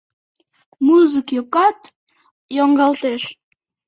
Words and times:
Музык 0.85 1.27
йӱкат 1.35 1.79
йоҥгалтеш: 2.55 3.23